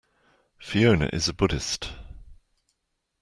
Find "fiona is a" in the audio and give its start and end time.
0.57-1.33